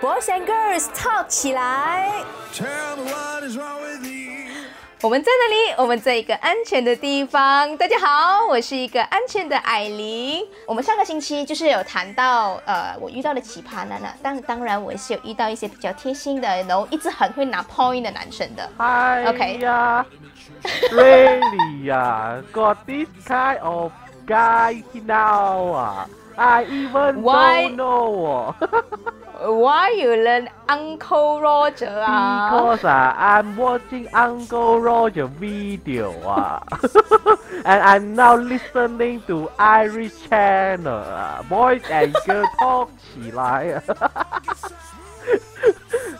[0.00, 2.08] Boys and girls talk 起来。
[2.54, 4.46] Tell me what is wrong with you.
[5.00, 5.74] 我们在哪里？
[5.76, 7.76] 我们在一个安全的地方。
[7.76, 10.46] 大家好，我是一个安全的艾琳。
[10.66, 18.70] 我们上个星期就是有谈到，呃，我遇到的奇葩男啊，当当然我也是有遇到一些比较贴心的，然后一直很会拿 point 的男生的。
[18.76, 20.06] 哎 OK 呀
[20.92, 23.90] ，really 呀，got this kind of
[24.28, 26.08] guy now 啊
[26.38, 28.54] ，I even Why- don't know 哦
[29.40, 36.60] Why you learn Uncle Roger 啊？，because 啊，I'm watching Uncle Roger video 啊
[37.64, 44.42] ，and I'm now listening to Irish channel 啊，boys and girls talk 起来啊，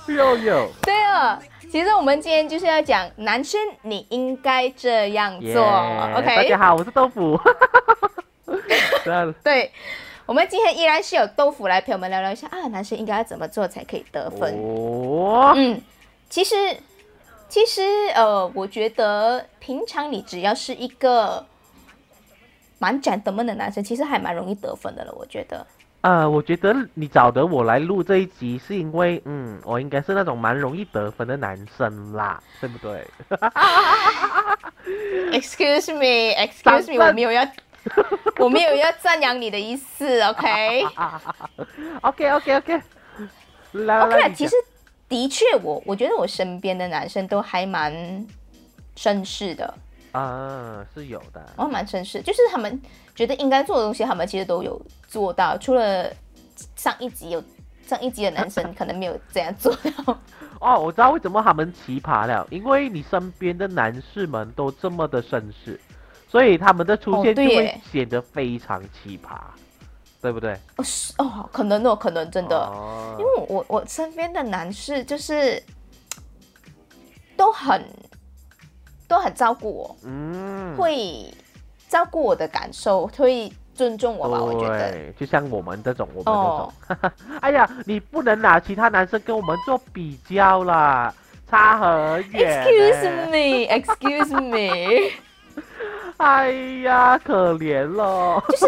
[0.07, 0.71] 有有。
[0.83, 1.41] 对了，
[1.73, 5.49] 其实我们今天就是要讲男生你应该这样做。
[5.49, 7.37] 耶 OK，大家好，我是豆腐。
[9.43, 9.71] 对，
[10.29, 14.55] 我们今天依然是有豆腐来陪我们聊聊一下啊，男生应该要怎么做才可以得分？
[14.63, 15.81] 哦，嗯，
[16.29, 16.55] 其实
[17.49, 17.81] 其实
[18.15, 21.47] 呃，我觉得平常你只要是一个
[22.79, 25.15] 蛮 gentleman 的男生，其实还蛮容易得分的了。
[25.19, 25.67] 我觉得，
[26.03, 33.03] 呃，我觉得你找得我来录这一集，是因为嗯，我应该是那种蛮容易得分的男生啦，对不对？
[35.33, 37.43] Excuse me, excuse me，我没有要，
[38.39, 42.83] 我没有要赞扬你的意思，OK？OK OK OK，
[43.73, 44.55] 来 OK 来来，了，其实
[45.09, 48.27] 的确我，我觉得我身边的男生都还蛮
[48.97, 49.75] 绅士的，
[50.13, 52.81] 啊是有的，然后蛮绅士，就是他们
[53.15, 56.11] 觉得应该做的东西，他们其实都有做到，除了
[56.77, 57.43] 上一集有
[57.87, 60.19] 上一集的男生可能没有这样做到。
[60.61, 65.81] 哦，我知道为什么他们奇葩了，因为你身边的男士们都这么的绅士，
[66.29, 69.39] 所以他们的出哦现就会显得非常奇葩，
[70.21, 70.53] 对不对？
[70.77, 73.17] 哦，是哦，可能哦，可能真的，哦。
[73.19, 75.63] 因为我我身边的男士就是
[77.37, 77.83] 都很
[79.09, 81.33] 都很照顾我，嗯，会
[81.89, 84.91] 照顾我的感受，会尊重我吧，我觉得。
[84.91, 91.15] 对，就像我们这种，我们哦这种， 哎呀，你不能拿其他男生跟我们做比较啦，
[91.49, 92.67] 差很远。
[92.67, 95.13] Excuse me, excuse me，
[96.17, 96.51] 哎
[96.83, 98.43] 呀，可怜了。
[98.49, 98.67] 就是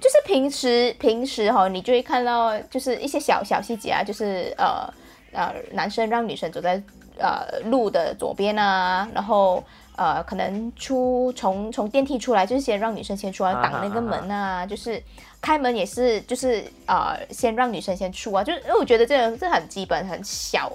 [0.00, 4.88] 就是平时平时哈、你就会看到就是一些小小细节啊，就是呃
[5.32, 6.82] 呃，男生让女生走在
[7.18, 9.62] 呃路的左边啊，然后
[9.96, 15.02] 呃可能出从从电梯出来，就是先让女生先出来啊挡那个门啊，就是
[15.40, 20.72] 开门也是就是呃先让女生先出啊，就是因为我觉得这个这很基本很小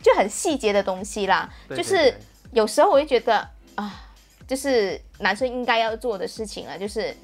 [0.00, 2.14] 就很细节的东西啦，就是
[2.52, 3.92] 有时候我会觉得啊，
[4.50, 7.14] 就是男生应该要做的事情啊，就是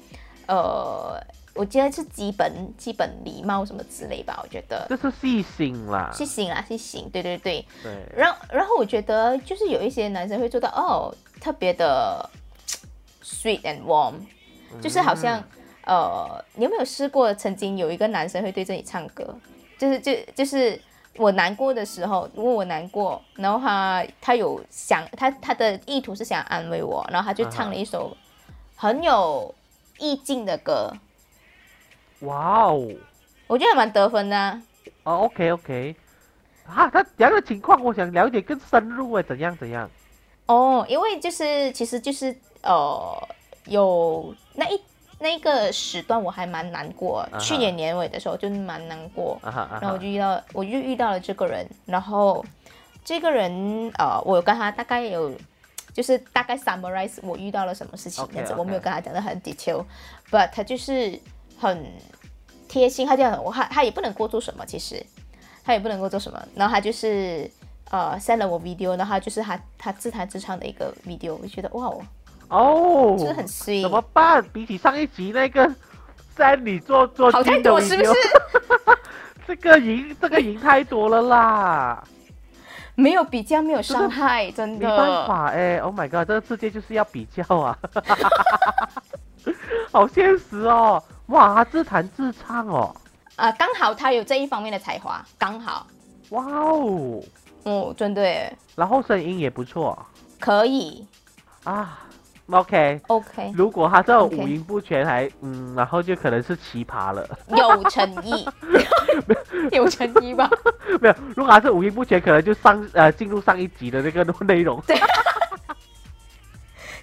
[0.47, 1.21] 呃，
[1.53, 6.09] 我觉得是基本基本礼貌什么之类吧，我觉得这是细心啦。
[6.13, 7.65] 细心啦，细心，对对对。
[7.83, 12.29] 对，然后然后我觉得就是有一些男生会做到哦，特别的
[13.21, 14.13] sweet and warm，
[14.81, 15.43] 就是好像、
[15.83, 19.37] 呃，你有没有试过曾经有一个男生会对着你唱歌，
[19.77, 20.81] 就是就就是。
[21.17, 28.15] 我难过的时候，如果我难过，然后他他有想他他的意图是想安慰我，然后他就唱了一首
[28.75, 29.53] 很有
[29.97, 30.93] 意境的歌，
[32.21, 32.87] 哇哦，
[33.47, 34.61] 我觉得还蛮得分的啊、
[35.03, 35.95] 哦，OK OK，
[36.67, 39.89] 啊，他这样的情况，我想了解更深入哎，怎样怎样？
[40.45, 43.27] 哦，因为就是其实就是呃，
[43.65, 44.79] 有那一
[45.19, 49.39] 那个时段我还蛮难过去年年尾的时候就蛮难过，
[49.81, 52.45] 然后我就，遇到我就遇到了这个人，然后
[53.03, 55.31] 这个人呃，我有跟他大概有
[55.93, 61.19] 就是大概 summarize 我遇到了什么事情这样我没有跟他讲的很 detail，but 他就是
[61.57, 61.91] 很
[62.67, 65.03] 贴心，他这样我他他也不能够做什么，其实
[65.63, 67.49] 他也不能够做什么，然后他就是
[67.89, 71.91] 呃 send 了我 video，然后他就是他他自弹自唱的一个 video，我就觉得哇，
[72.49, 74.43] 哦，就是很 sweet，怎么办？
[74.53, 75.69] 比起上一集那个
[76.35, 78.11] 三你做做好太多是不是？
[79.47, 82.03] 这个赢这个赢太多了啦，
[82.95, 84.87] 没有比较，没有伤害，真的。
[84.87, 84.97] 没的。
[84.97, 87.77] 办法哎，Oh my god，这个世界就是要比较啊，
[89.91, 92.93] 好现实哦，哇，他自弹自唱哦，
[93.37, 95.87] 啊，刚好他有这一方面的才华，刚好，
[96.31, 97.21] 哇哦，
[97.63, 98.57] 哦，真的耶。
[98.75, 99.97] 然后声音也不错。
[100.39, 101.05] 可以。
[101.63, 101.99] 啊
[102.49, 103.01] ，OK。
[103.07, 107.27] ，OK，如果他这种五音不全还嗯，然后就可能是奇葩了。
[107.49, 108.47] 有诚意，
[109.71, 110.49] 有诚意吧？
[111.01, 114.81] 没有，如果他是五音不全，可能就上呃进入上一集的那个内容。
[114.87, 114.97] 对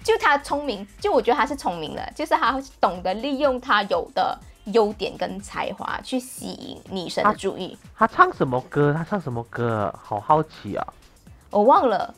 [0.03, 7.75] 就他聪明，就我觉得他是聪明的，就是他懂得利用他有的优点跟才华去吸引女生的注意。
[7.97, 8.93] 他唱什么歌？
[8.95, 9.91] 他唱什么歌？
[10.03, 10.87] 好好奇啊！
[11.49, 12.13] 我忘了，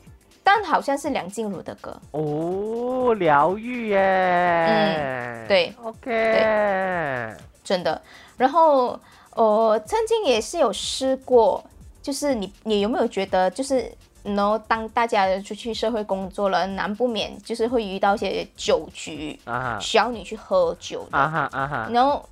[0.50, 1.94] 但好像是梁静茹的歌。
[2.12, 4.00] 哦，疗愈耶。
[4.00, 7.34] 嗯对，OK。
[7.66, 8.02] 真的。
[8.38, 8.98] 然后，
[9.36, 11.62] 呃，曾经也是有试过，
[12.02, 13.92] 就是你你有没有觉得，就是
[14.24, 21.90] 然后当大家出去社会工作了，难不免就是会遇到一些酒局，啊需要你去喝酒啊哈啊哈！
[21.92, 22.24] 然后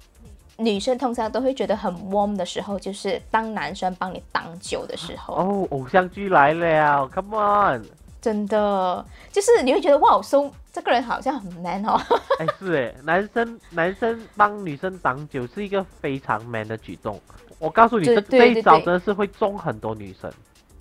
[0.56, 7.86] 女生通常都会觉得很 warm 的时候，就是当男生帮你挡酒的时候，哦，偶像剧来了，Come on！
[8.26, 12.02] 真的就是你会觉得哇，so 这个人好像很 man 哦。
[12.42, 17.22] 哎，是哎，男生男生帮女生挡酒是一个非常 man 的举动。
[17.60, 20.32] 我告诉你，对这这一招真的是会中很多女生。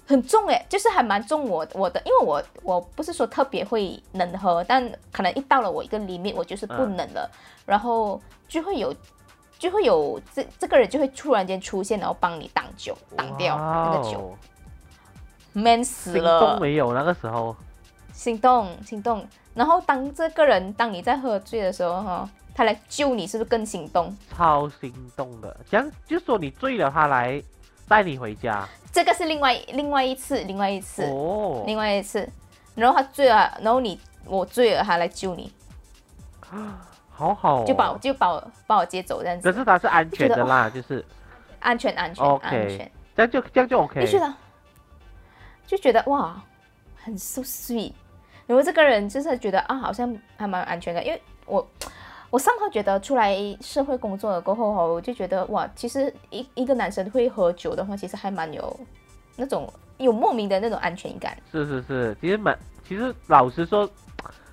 [0.07, 7.31] 很重哎，就是还蛮重我我的，因为我我不是说特别会能喝，但可能一到了我一个 limit，我就是不能了，
[7.67, 8.19] 然后
[8.49, 8.95] 就会有
[9.59, 14.35] 就会有这这个人就会突然间出现，然后帮你挡酒挡掉那个酒
[15.55, 17.57] ，man 死心了动，没有那个时候，
[18.13, 24.15] 心动心动，然后当这个人当你在喝醉的时候哈，他来救你，是不是更心动？
[24.37, 25.57] 超心动的。
[25.71, 27.43] 这样就说你醉了，他来
[27.89, 28.69] 带你回家。
[28.93, 32.29] 这个是另外另外一次，另外一次，哦，另外一次，
[32.75, 35.53] 然后他醉了，然后你我醉了，他来救你。
[37.11, 37.65] 好好、哦。
[37.67, 41.05] 就把我就把我把我接走这样子，可是他是安全的啦，就是
[41.61, 44.19] 安全安全安全，这样就这样就 OK 就。
[44.19, 44.35] 觉得
[45.67, 46.43] 就觉得哇，
[46.97, 47.93] 很 so sweet。
[48.47, 51.67] 然后这个人就是觉得啊，好像还蛮有安全感，因为我
[52.31, 58.79] 我上号觉得出来社会工作了过后哈，我就觉得哇，其实一一个男生会喝酒的话，其实还蛮有
[59.37, 61.37] 那种有莫名的那种安全感。
[61.51, 63.89] 是是是，其实蛮，其实老实说，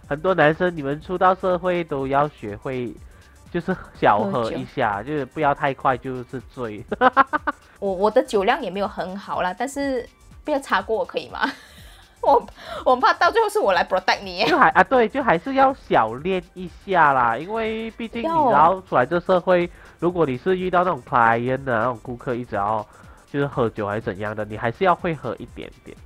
[0.08, 2.94] 很多男生你们出到社会都要学会，
[3.52, 6.86] 就是小喝一下，就是不要太快就是醉。
[7.80, 10.08] 我我的酒量也没有很好啦，但是
[10.44, 11.40] 不要查过我可以吗？
[12.22, 12.46] 我
[12.86, 14.46] 我怕到最后是我来 protect 你耶。
[14.46, 22.86] 就还啊，对，就还是要小练一下啦，因为毕竟你要哦知道出来这社会，如果你是遇到那种 client 的那种顾客，一直要
[23.32, 25.98] 就是喝酒还是怎样的，你还是要会喝一点点。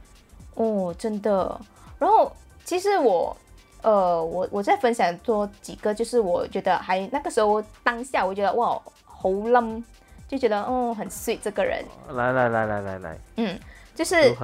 [0.53, 1.59] 哦，真的。
[1.99, 2.31] 然后
[2.63, 3.35] 其实我，
[3.81, 9.83] 呃，我我在分享多几个，就是我觉得还那个时候当下，我觉得哇，好冧，
[10.29, 11.83] 就觉得哦很 sweet 这个人，
[12.13, 13.59] 来来来来来来，嗯，
[13.95, 14.35] 就是？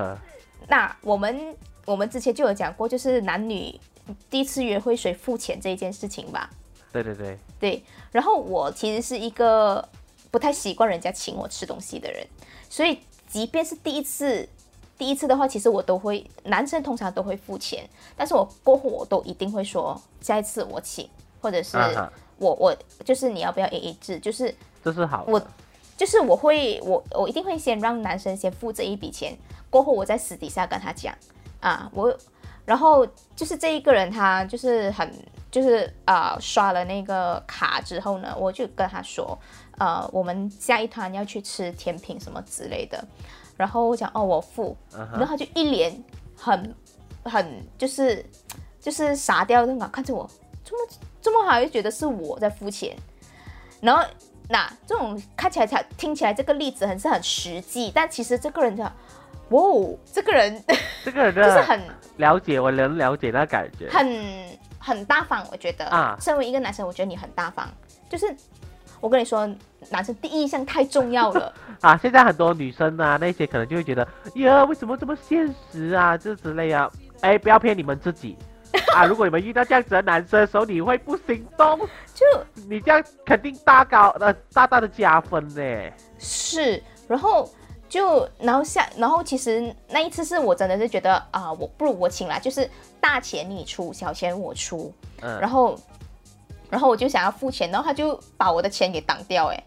[0.68, 1.56] 那我们
[1.86, 3.78] 我们之前就有讲过，就是男女
[4.30, 6.50] 第一次约会谁付钱这一件事情吧。
[6.92, 9.88] 对对对，对，然后我其实是一个
[10.30, 12.26] 不太习惯人家请我吃东西的人，
[12.70, 14.48] 所以即便是第一次，
[14.98, 21.10] 第一次的话，其实我都会，男生通常都会付钱，但是我过后我都一定会说下一次我请，
[21.42, 25.26] 或者是啊我我就是你要不要 A A 制，就是这是好。
[25.28, 25.42] 我
[26.02, 29.38] 就是我会我我一定会先让男生先付这一笔钱，
[29.70, 31.14] 过后我在私底下跟他讲
[31.60, 32.18] 啊，我
[32.66, 33.06] 然后
[33.36, 35.08] 就是这一个人他就是很
[35.52, 39.38] 就是啊、刷了那个卡之后呢，我就跟他说，
[39.78, 43.08] 呃，我们下一团要去吃甜品什么之类的，
[43.56, 46.04] 然后我讲哦我付，嗯然后他就一脸
[46.36, 46.76] 很
[47.24, 48.26] 很就是
[48.80, 50.28] 就是傻掉那种看着我，
[50.66, 52.98] 这么这么好，就觉得是我在付钱，
[53.80, 54.04] 然后
[54.52, 58.84] 那这种看起来才听起来这个例子很是很实际，但其实这个人的，
[59.50, 60.62] 哇哦，这个人
[61.06, 61.80] 这个人 就是很
[62.18, 63.90] 了解，我能了解那感觉。
[63.90, 67.66] 很很大方，我觉得啊身为一个男生，我觉得你很大方，
[68.10, 68.36] 就是
[69.00, 69.50] 我跟你说，
[69.90, 76.92] 男生第一印象太重要了， 啊，现在很多女生啊，那些可能就会觉得，呀，为什么这么现实啊，这之类啊。
[77.22, 78.36] 哎，不要骗你们自己
[78.96, 79.06] 啊！
[79.06, 81.80] 如果你们遇到这样子的男生的时候，你会不心动？
[82.14, 82.26] 就
[82.68, 85.92] 你这样肯定大高呃大大的加分呢。
[86.20, 87.50] 是，然后
[87.90, 95.78] 就然后下，然后其实那一次是我真的是觉得啊、我不如我请啦，就是大钱你出，小钱我出，嗯，然后
[96.70, 99.64] 然后我就想要付钱，然后他就把我的钱给挡掉，哎，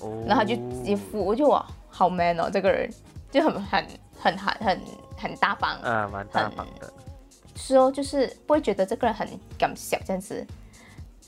[0.00, 2.90] 哦然后他就直接付，我就哇，好 man 哦，这个人
[3.30, 3.86] 就很很
[4.20, 4.80] 很很很
[5.16, 6.92] 很大方，啊，蛮大方的。
[7.54, 9.28] 是哦，就是不会觉得这个人很
[9.58, 10.46] 敢小这样子，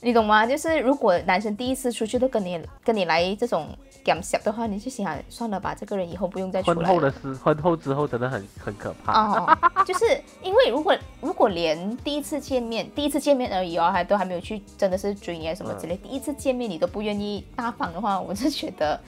[0.00, 0.46] 你懂吗？
[0.46, 3.68] 就是如果男生第一次出去都跟你跟你来这种
[4.04, 6.94] 敢小的话，你就想算了吧，这个人以后不用再出婚来了。
[6.94, 9.12] 后的事，婚后之后真的很很可怕。
[9.12, 10.04] 哦， 就是
[10.42, 19.00] 因为如果如果连第一次见面，第一次见面而已哦，还都还没有去真的是追你啊什么之类，第一次见面你都不愿意大方的话，我是觉得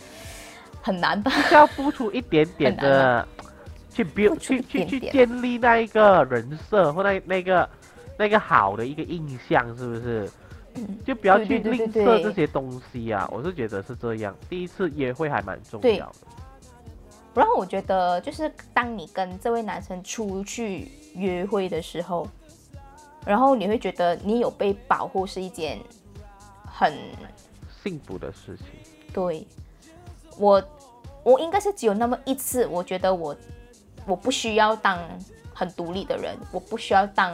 [0.81, 1.31] 很难吧。
[1.31, 3.27] 是要付出一点点的，
[3.97, 7.69] 去 一去去去建立那一个人设或那那个
[8.19, 10.31] 那个好的一个印象，是不是？
[11.07, 13.27] 就不要去吝啬这些东西啊。
[13.33, 16.15] 我是觉得是这样，第一次约会还蛮重要的。
[17.35, 22.29] 然后我觉得，就是当你跟这位男生出去约会的时候，
[23.25, 25.79] 然后你会觉得你有被保护是一件
[26.67, 26.93] 很
[27.83, 28.67] 幸福的事情。
[29.15, 29.47] 对
[30.39, 30.63] 我，
[31.23, 33.35] 我应该是只有那么一次，我觉得我
[34.07, 34.99] 我不需要当
[35.53, 37.33] 很独立的人，我不需要当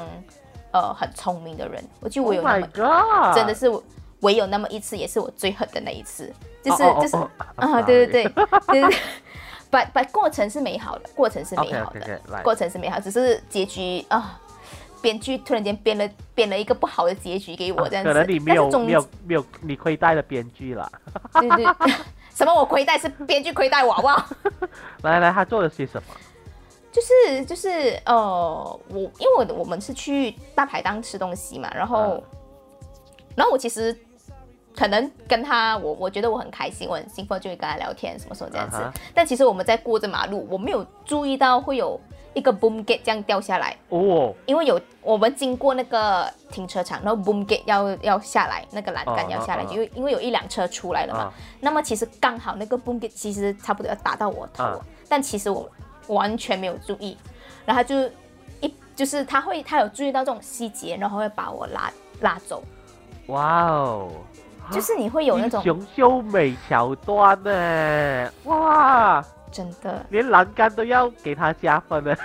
[0.73, 3.35] 呃很聪明的人，我就我有 Oh 那么！
[3.35, 3.83] 真的是我
[4.21, 8.99] 唯有那么一次，也是我最狠的那一次，就是、就是哦啊，对对对对对对。
[9.71, 14.39] 把把过程是美好的，过程是美好的过程是美好，只是结局啊，
[15.01, 18.11] 编剧突然间编了编了一个不好的结局给我这样子。
[18.11, 20.93] 啊可能你没有没有没有你亏待了编剧了。
[21.33, 21.67] 对对，
[22.35, 24.27] 什么我亏待是编剧亏待我好不好？
[25.03, 26.15] 来来，他做了些什么？
[26.93, 32.23] 就是就是呃，我因为我我们是去大排档吃东西嘛，然后、嗯
[33.35, 33.99] 然后我其实
[34.77, 38.77] 可能跟他我我觉得我很开心，我很兴奋，就会跟他聊天，什么什么这样子。
[38.77, 41.99] 啊但其实我们在过着马路，我没有注意到会有
[42.35, 51.21] 一个 boom gate 这样掉下来，哦，因为有我们经过那个停车场，然后 boom gate 要要下来，那个栏杆哦要下来，因为因为有一辆车出来了嘛。
[51.21, 55.67] 啊那么其实刚好那个 boom gate 其实差不多要打到我头，啊但其实我
[56.09, 57.17] 完全没有注意，
[57.65, 58.11] 然后他就
[58.61, 61.91] 一就是他会他有注意到这种细节，然后会把我拉
[62.21, 62.63] 拉走，
[63.27, 64.11] 哇哦，
[64.71, 72.15] 就是你会有那种英雄秀美桥段呢，哇，真的，连栏杆都要给他加分呢。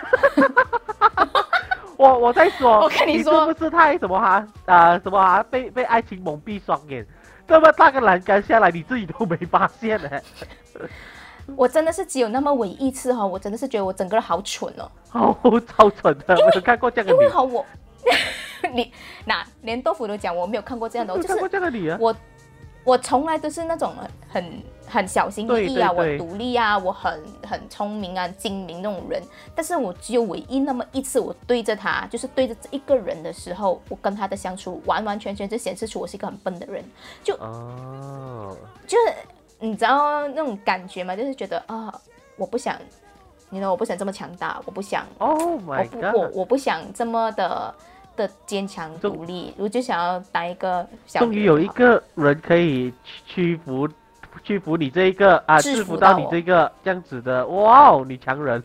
[1.98, 7.04] 我我在说，我跟你你说是不是太什么哈啊、什么啊被被爱情蒙蔽双眼？
[7.48, 10.10] 这么大个栏杆下来，你自己都没发现呢？
[11.56, 17.66] 我真的是只有那么唯一一次哈、我真的是觉得我整个人好蠢哦，好，超蠢的，没有看过这样的，因为哈我
[18.74, 18.92] 你
[19.25, 21.98] 那连豆腐都讲我没有看过这样的，我就看过是这样的你啊？
[22.00, 22.16] 我
[22.84, 23.94] 我从来都是那种
[24.30, 26.25] 很很小心翼翼啊，对对对。
[26.25, 29.22] 我独立啊，我很很聪明啊，精明那种人。
[29.54, 36.82] 但是我只有唯一那么一次，我对着他，就是对着这一个人的时候，我跟他的相处完完全全就显示出我是一个很笨的人，
[37.22, 38.56] 就哦，
[38.88, 39.13] 就是
[39.60, 41.16] 你知道那种感觉吗？
[41.16, 41.94] 就是觉得啊，
[42.36, 42.76] 我不想，
[43.50, 46.36] 你知道我不想这么强大，我不想，Oh 我 my 不我 god！
[46.36, 47.74] 我不想这么的。
[48.18, 52.92] 的坚强终独立，我就想要当一个小终于有一个人可以
[53.28, 53.88] 屈服
[54.44, 58.60] 屈服你这一个啊，制制服到你这个这样子的，哇哦，女强人！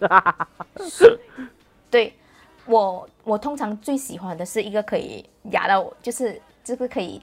[1.90, 2.14] 对
[2.64, 7.20] 我，我通常最喜欢的是一个可以压到我，就是就是可以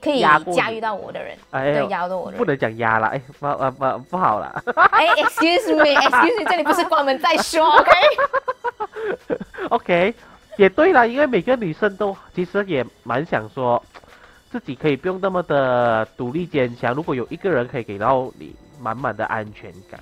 [0.00, 0.20] 可以
[0.54, 2.44] 驾驭到我的人，哎呦对，压到我的人不。
[2.44, 4.62] 能讲压了，哎，不呃不不好了。
[4.90, 7.66] 哎，excuse me，excuse me，这里不是关门再说，
[9.68, 10.14] OK？OK，
[10.56, 13.82] 也对啦，因为每个女生都其实也蛮想说，
[14.50, 16.94] 自己可以不用那么的独立坚强。
[16.94, 19.98] 如果有一个人可以给到你满满的安全感，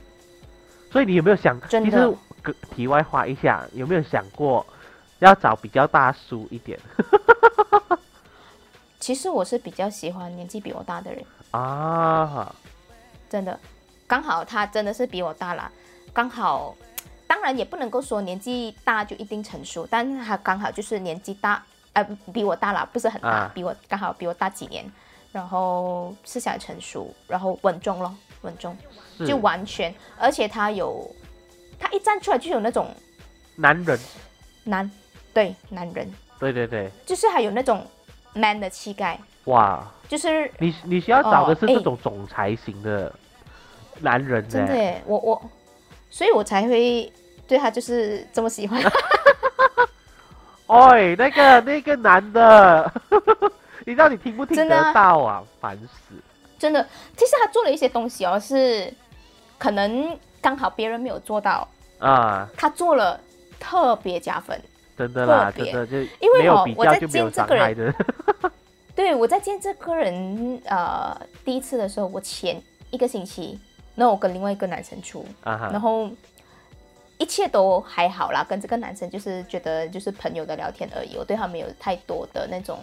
[0.90, 1.58] 所以你有没有想？
[1.68, 4.66] 其实个题外话一下，有没有想过
[5.20, 6.78] 要找比较大叔一点
[9.04, 12.50] 其实我是比较喜欢年纪比我大的人，啊？
[13.28, 13.60] 真的，
[14.06, 15.70] 刚好他真的是比我大啦，
[16.14, 16.74] 刚好，
[17.26, 23.52] 当然也不能够说年纪大就一定成熟，但是他刚好就是年纪大，呃，比我大啦，不是很大，啊。
[23.54, 24.90] 比我刚好比我大几年，
[25.32, 28.74] 然后思想成熟，然后稳重咯，稳重，
[29.26, 31.06] 就完全，而且他有，
[31.78, 32.88] 他一站出来就有那种
[33.54, 34.00] 男人，
[34.64, 34.90] 男，
[35.34, 37.86] 对，男人，对对对，就是还有那种
[38.34, 43.12] man 的气概，哇，就是你你需要找的是这种总裁型的
[44.00, 44.50] 男人呢？
[44.50, 45.42] 真的耶，我我，
[46.10, 47.10] 所以我才会
[47.48, 48.82] 对他就是这么喜欢。
[50.66, 52.92] 哎，那个那个男的，
[53.86, 55.42] 你知道你听不听得到啊？
[55.60, 56.14] 烦死！
[56.58, 56.86] 真的，
[57.16, 58.92] 其实他做了一些东西哦，是
[59.58, 63.20] 可能刚好别人没有做到，啊，他做了
[63.60, 64.60] 特别加分。
[64.96, 67.94] 真的啦，特别真的就因为没有比哦 我在见这个人。
[68.94, 73.58] 对我在见这个人呃第一次的时候，我前一个星期，
[73.96, 76.08] 那我跟另外一个男生出，啊哈，然后
[77.18, 82.78] 一切都还好啦，跟这个男生就是觉得就是朋友的聊天而已，我对他没有太多的那种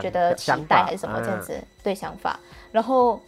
[0.00, 2.40] 觉得期待还是什么这样嗯子、对想法。
[2.72, 3.20] 然后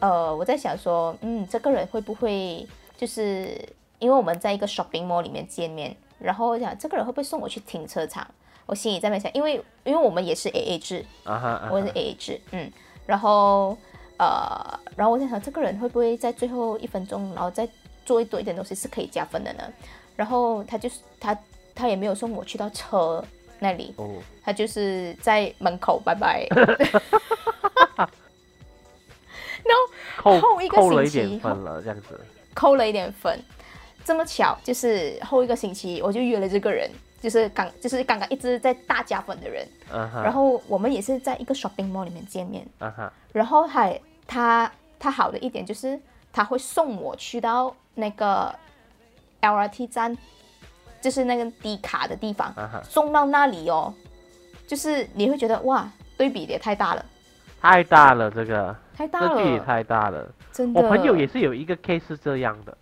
[0.00, 3.56] 呃，我在想说，嗯，这个人会不会就是
[4.00, 8.26] 因为我们在一个 shopping mall 里面见面，然后我想这个人会不会送我去停车场？
[8.66, 12.70] 我心里在那想，因为因为我们也是 A A 制，啊哈，啊我是 A A 制，嗯，
[13.04, 13.76] 然后
[14.16, 17.68] 呃，然后我在想这个人会不会在最后一分钟，然后再
[18.04, 19.64] 做多一点东西是可以加分的呢？
[20.14, 21.36] 然后他就是他
[21.74, 23.24] 他也没有送我去到车
[23.58, 26.46] 那里，哦，他就是在门口拜拜。
[29.62, 32.20] 然后扣后一个扣了一星期点分了，这样子。
[32.54, 33.42] 扣了一点分。
[34.10, 36.90] 这么巧，就是后一个星期我就约了这个人，
[37.20, 42.66] 就是刚就是刚刚一直在大加粉的人，然后我们也是在一个 shopping mall 里面见面，
[43.32, 45.96] 然后还他他好的一点就是
[46.32, 48.52] 他会送我去到那个
[49.42, 50.18] LRT 站，
[51.00, 52.52] 就是那个低卡的地方，
[52.82, 53.94] 送到那里哦，
[54.66, 57.06] 就是你会觉得哇，对比也太大了，
[57.60, 58.76] 太大了，这个。
[58.96, 60.30] 太大这距也了，太大了。
[60.52, 60.82] 真的。
[60.82, 62.76] 我朋友也是有一个 case 是这样的，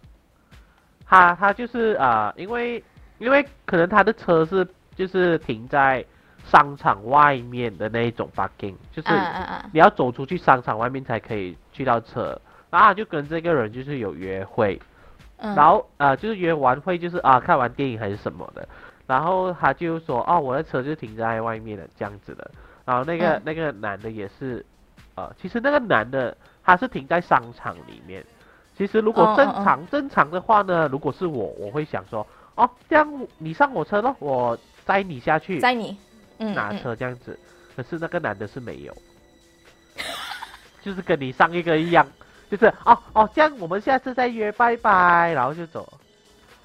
[1.09, 2.85] 他他就是啊、因为
[3.19, 6.05] 因为可能他的车是就是停在
[6.45, 9.71] 商场外面的那一种 parking，就是啊啊啊！
[9.73, 12.39] 你要走出去商场外面才可以去到车，
[12.71, 14.81] 然后他就跟这个人就是有约会，
[15.39, 18.69] 嗯，然后呃就是约完会就是啊看完电影还是什么的，
[19.07, 22.51] 然后他就说哦我的车就停在外面的这样子的，
[22.85, 23.43] 然后那个、嗯。
[23.45, 24.65] 那个男的也是，
[25.17, 28.25] 呃其实那个男的他是停在商场里面，
[28.79, 34.57] 其实如果正常、正常的话呢，如果是我我会想说哦这样你上我车咯，我
[34.87, 35.99] 载你下去载你，
[36.39, 37.37] 嗯拿嗯，车这样子，
[37.77, 38.97] 可是那个男的是没有，
[40.81, 42.07] 就是跟你上一个一样，
[42.49, 45.93] 就是哦哦这样我们下次再约，拜拜，然后就走。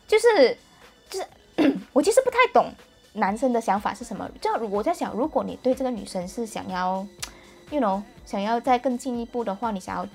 [0.08, 0.56] 就是
[1.10, 1.26] 就是
[1.94, 2.72] 我其实不太懂
[3.14, 4.30] 男生的想法是什么。
[4.40, 7.06] 就我在想，如果你对这个女生是想要
[7.72, 10.06] ，you know，想要再更进一步的话，你想要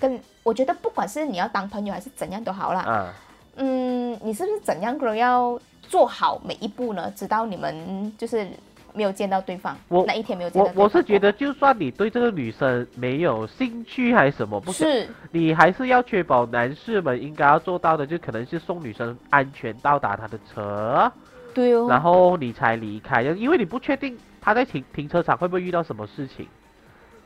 [0.00, 2.80] 更，我觉得不管是你要当朋友还是怎样都好啦。
[2.80, 3.14] 啊，
[3.56, 7.12] 嗯，你是不是怎样都要做好每一步呢？
[7.14, 8.48] 直到你们就是
[8.92, 21.10] 没有见到对方，我那一天没有见到我对方我是觉得，就算你对这个女生没有兴趣还是什么，不是，你还是要确保男士们应该要做到的，就可能是送女生安全到达她的车，
[21.54, 26.48] 对哦，然后你才离开，因为你不确定她在停停车场会不会遇到什么事情，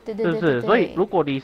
[0.03, 0.41] 对对是不是？
[0.41, 1.41] 对对对，所以如果你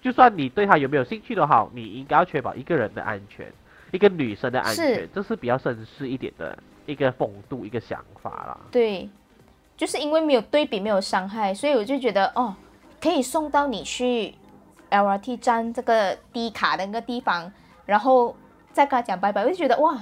[0.00, 3.46] 就算你对他有没有兴趣都好，你应该要确保一个人的安全，
[3.90, 8.60] 一个女生的安全是，这是比较绅士一点的一个风度，一个想法啦。
[8.70, 9.08] 对，
[9.76, 12.54] 就是因为没有对比，没有伤害，所以我就觉得哦，
[13.00, 14.34] 可以送到你去
[14.90, 17.52] LRT 站这个低卡的那个地方，
[17.86, 18.34] 然后
[18.72, 19.96] 再跟他讲拜拜，我就觉得哇，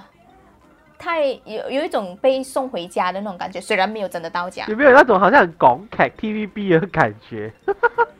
[0.99, 7.53] 太有有一种被送回家的那种感觉，虽然没有真的到家，有没有那种好像港剧 TVB 的感觉？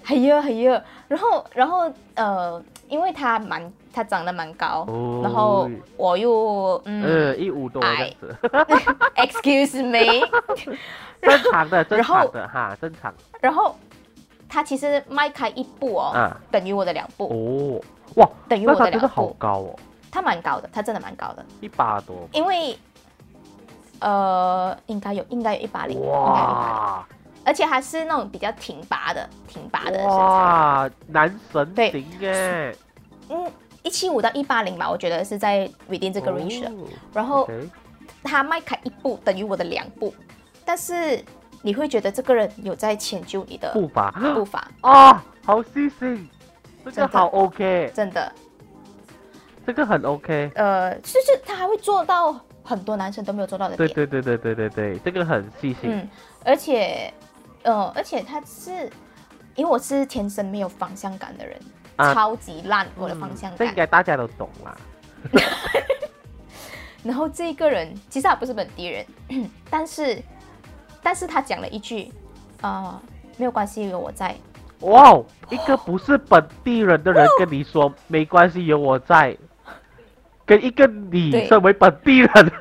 [0.05, 5.21] 很热很热，然后然后呃，因为他蛮他长得蛮高，哦。
[5.23, 8.37] 然后我又嗯呃，一五多这样子，，
[9.17, 10.27] excuse me，
[11.21, 13.13] 正常的，正常的哈，正常。
[13.41, 13.77] 然后
[14.49, 16.41] 他其实迈开一步哦，啊。
[16.51, 17.27] 等于我的两步。
[17.27, 17.85] 哦，
[18.17, 19.77] 哇，等于我的好的两步，高哦，
[20.11, 22.29] 他蛮高的，他真的蛮高的，一八多。
[22.33, 22.79] 因为
[24.01, 27.09] 呃，应该有应该有一八零，应该有一八零，哇
[27.45, 32.77] 而且还是那种比较挺拔的，挺拔的身材，哇，男神对型耶，
[33.31, 33.51] 嗯，
[33.83, 36.71] 一七五到一八零吧，我觉得是在 within 这个 range
[37.15, 37.49] 然后
[38.23, 40.15] 他迈开一步等于我的两步，
[40.65, 41.25] 但是
[41.63, 44.11] 你会觉得这个人有在迁就你的步伐。
[44.35, 46.29] 步伐，啊，好细心，
[46.85, 48.31] 这个好 OK，真的，
[49.69, 50.51] 这个很 OK。
[50.55, 54.09] 呃，就是他还会做到很多男生都没有做到的对点。
[54.09, 55.91] 对对对对对对，这个很细心。
[55.91, 56.09] 嗯，
[56.43, 57.13] 而且，
[57.65, 58.91] 呃，而且他是，
[59.57, 61.61] 因为我是天生没有方向感的人，
[61.97, 63.77] 啊超级烂我的方向感这应感。
[63.77, 64.75] 该大家都懂啦。
[67.05, 69.05] 然后这个人其实他不是本地人，
[69.69, 70.19] 但是，
[71.03, 72.11] 但是他讲了一句，
[72.63, 72.99] 呃，
[73.37, 74.35] 没有关系，有我在。
[74.81, 79.37] 哇哦，一个不是本地人的人跟你说没关系，有我在，
[80.49, 82.53] 跟一个你身为本地人，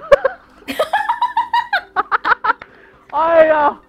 [3.12, 3.80] 哎呀，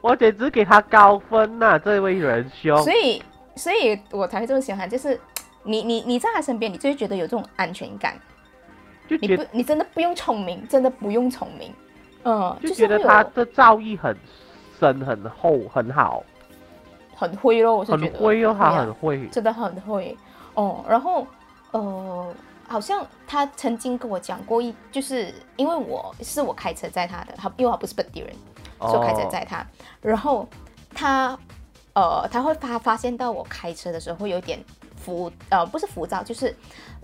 [0.00, 2.76] 我简直给他高分呐、这位仁兄。
[2.82, 3.22] 所以，
[3.54, 5.18] 所以我才会这么喜欢他，就是
[5.62, 8.18] 你你你在他身边，你就会觉得有这种安全感。
[9.06, 11.72] 就觉得，不你真的不用聪明，真的不用聪明，
[12.24, 14.16] 嗯，就是觉得他的造诣很
[14.80, 16.24] 深、很厚、很好，
[17.14, 19.24] 很会咯，我是觉得很会哦，他很会。
[19.28, 20.16] 真的很会
[20.54, 20.84] 哦。
[20.88, 21.24] 然后
[21.70, 22.34] 呃，
[22.68, 28.34] 好像他曾经跟我讲过一，就是因为我是我开车载他的，他因为他不是本地人，
[28.80, 29.66] 所以我开车哦载他。
[30.00, 30.48] 然后
[30.94, 31.38] 他
[31.94, 34.62] 呃，他会发发现到我开车的时候会有点
[34.96, 36.54] 浮呃，不是浮躁，就是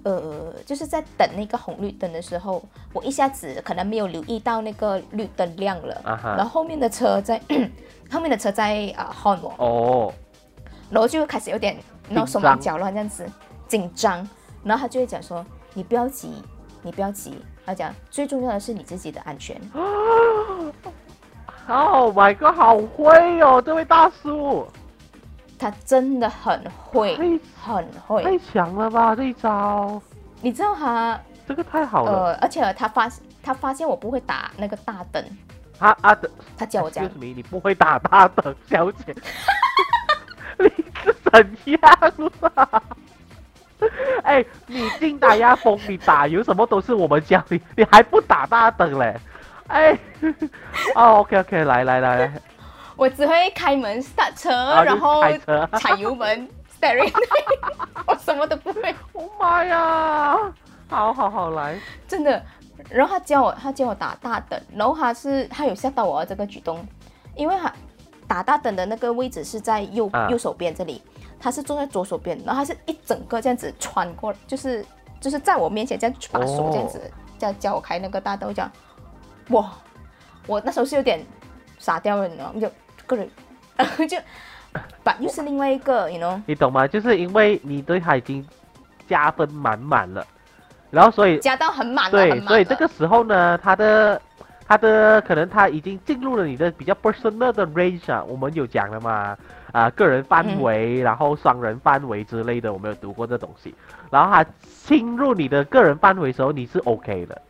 [0.03, 6.03] 呃，就是在等那个红绿灯的时候，我一下子可能没有留意到那个绿灯亮了，
[6.37, 7.40] 然后后面的车在
[8.11, 9.55] 后面的车在啊、horn 我。
[9.57, 10.12] 哦，
[10.90, 11.77] 然后就开始有点
[12.11, 13.27] 然后手忙脚乱这样子
[13.66, 14.29] 紧张，
[14.64, 15.44] 然后他就会讲说
[15.75, 16.42] ：“你不要急，
[16.83, 19.61] 你不要急。”他讲最重要的是你自己的安全。
[21.68, 24.66] Oh my god，好会哦，这位大叔，
[25.57, 28.38] 他真的很会，很会太会。
[28.40, 30.03] 强了吧这一招，
[30.40, 32.12] 你知道他这个太好了。
[32.12, 33.09] 呃，而且他发
[33.40, 35.25] 他发现我不会打那个大灯，
[35.79, 37.14] 啊啊的，他教我这样 Excuse。
[37.14, 39.14] me，你不会打大灯，小姐，
[40.59, 40.68] 你
[41.05, 41.81] 是怎样
[42.40, 42.83] 啦？
[44.23, 49.14] 哎，你进打压风，你打油什么都是我们教你， 你还不打大灯嘞？
[49.68, 49.99] 哎，
[50.95, 52.33] 哦，OK OK，来来来来，
[52.97, 55.23] 我只会开门 start 车，啊然后
[55.79, 57.12] 踩油门 steering，
[58.07, 60.37] 我什么都不会，我妈呀！
[60.88, 62.42] 好好好，来，真的。
[62.90, 66.85] 然后他教我，他教我打大灯，然后他是他有吓到我这个举动，
[67.35, 67.73] 因为他
[68.27, 71.01] 打大灯的那个位置是在右、啊右手边这里，
[71.43, 74.87] 他是坐在左手边，然后他是一整个这样子穿过，就是
[75.21, 77.01] 就是在我面前这样把手这样子、
[77.37, 78.71] 这样教我开那个大灯，我讲
[79.49, 79.73] 哇，
[80.47, 81.21] 我那时候是有点
[81.81, 82.61] 傻掉了，你知道吗？
[82.61, 82.71] 就
[83.09, 83.29] 个人，
[83.75, 84.17] 然 后就
[85.03, 86.87] 把又是另外一个，you know，你懂吗？
[86.87, 88.47] 就是因为你对他已经
[89.09, 90.25] 加分满满了，
[90.91, 94.23] 然后所以加到很满对，满所以这个时候呢，他的
[94.73, 99.37] 他的可能他已经进入了你的比较 personal 的 range 啊，我们有讲了嘛，
[99.71, 103.75] 啊、个人范围，然后双人范围之类的，我们有读过这东西。
[104.11, 107.43] 然后他侵入你的个人范围的时候，你是 OK 的，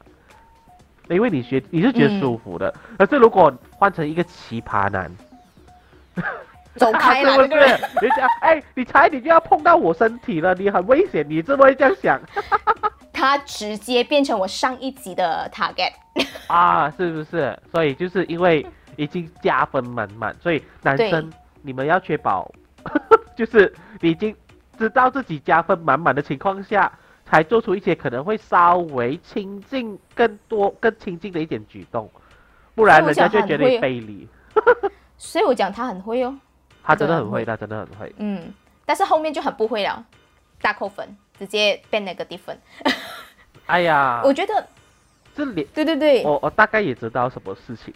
[1.10, 2.74] 因为你学你是觉得嗯舒服的。
[2.98, 5.08] 可是如果换成一个奇葩男，
[6.74, 7.80] 走开了， 是不是那个人？
[8.02, 12.20] 你讲，哎，你差一点就要碰到我身体了，你很危险，你这么会这样想？
[13.22, 15.92] 他直接变成我上一集的 target。
[16.48, 17.56] 啊，是不是？
[17.70, 22.50] 所以就是因为已经加分满满，所以男生你们要确保，
[23.38, 24.34] 就是你已经
[24.76, 26.90] 知道自己加分满满的情况下，
[27.24, 32.10] 才做出一些可能会稍微亲近更多、更亲近的一点举动，
[32.74, 34.28] 不然人家就觉得你非礼。
[35.16, 36.36] 所以我讲他很会哦，
[36.82, 38.12] 他真的很会他真的很会。
[38.16, 38.52] 嗯，
[38.84, 40.04] 但是后面就很不会了，
[40.60, 42.58] 大扣分，直接变那个低分。
[43.66, 44.68] 哎呀，我觉得，
[45.34, 47.92] 这里对对对，我我大概也知道什么事情。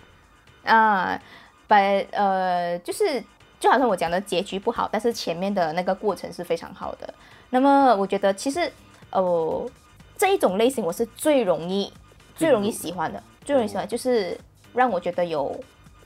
[0.64, 1.20] 啊，
[1.66, 1.77] 把
[2.12, 3.22] 呃，就是
[3.61, 7.12] 就好像我讲的结局不好，但是前面的那个过程是非常好的。
[7.51, 8.72] 那么我觉得其实
[9.11, 9.70] 呃
[10.16, 11.92] 这一种类型我是最容易
[12.35, 14.38] 最容易喜欢的，最容易喜欢就是
[14.75, 15.59] 让我觉得有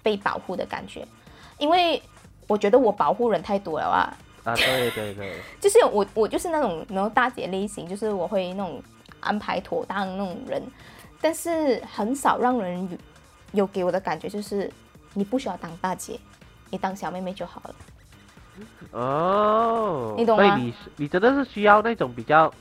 [0.02, 1.06] 被保护的感觉，
[1.58, 2.02] 因为
[2.46, 4.16] 我觉得我保护人太多了啊。
[4.50, 8.82] 啊，对对对， 就是我我就是那种然后大姐类型，就是我会那种
[9.20, 10.62] 安排妥当那种人，
[11.20, 12.98] 但是很少让人有
[13.52, 14.70] 有给我的感觉就是
[15.14, 16.18] 你不需要当大姐，
[16.70, 17.74] 你当小妹妹就好了。
[18.92, 22.52] 哦，你懂吗所以你是你真的是需要那种比较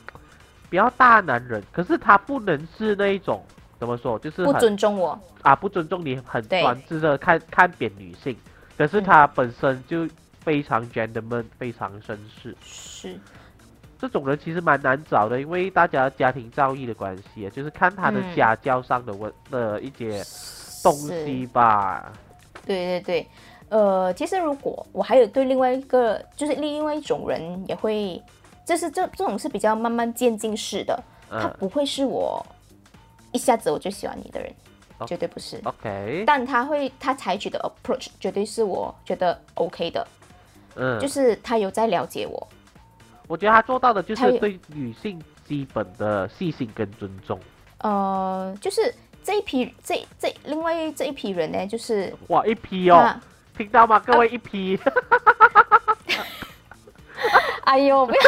[0.69, 3.43] 比较大男人，可是他不能是那一种
[3.79, 8.37] 怎么说，就是不尊重我，啊不尊重你，很对专制的看看扁女性，
[8.77, 9.03] 可是嗯。
[9.03, 10.07] 他本身就
[10.49, 12.57] 非常 gentleman，非常绅士。
[12.65, 13.19] 是
[13.99, 20.23] 这种人其实蛮难找的，因为大家家庭造诣的关系，啊就是看他的嗯家教上的问的一些
[20.81, 22.11] 东西吧。
[22.65, 23.27] 对对对，
[23.69, 28.19] 呃，其实如果我还有对另外一个，就是另外一种人也会，
[28.65, 32.43] 就是这这种是比较慢慢渐进式的，他嗯不会是我
[33.31, 34.51] 一下子我就喜欢你的人，
[34.97, 35.61] 哦绝对不是。
[35.63, 40.07] ，OK，但他会他采取的 approach 绝对是我觉得 OK 的，
[40.79, 42.47] 嗯，就是他有在了解我，
[43.27, 47.37] 我觉得他做到的就是对女性基本的细心跟尊重。
[47.79, 53.21] 呃，就是这一批这这另外这一批人呢，就是哇，一批哦，他，
[53.57, 53.99] 听到吗？
[53.99, 54.79] 各位一批，
[57.65, 58.21] 哎呦，不要